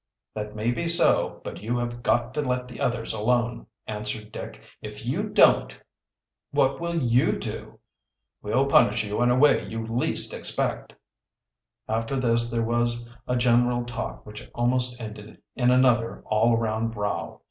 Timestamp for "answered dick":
3.85-4.59